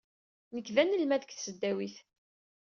Nekk 0.55 0.67
d 0.75 0.77
anelmad 0.81 1.19
deg 1.21 1.31
tesdawit. 1.33 1.95